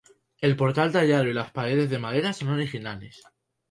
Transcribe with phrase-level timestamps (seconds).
[0.39, 3.21] El portal tallado y las paredes de madera son originales.